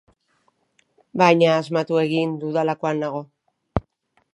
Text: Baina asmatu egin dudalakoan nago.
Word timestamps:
Baina 1.23 1.51
asmatu 1.57 2.01
egin 2.07 2.35
dudalakoan 2.45 3.05
nago. 3.05 3.23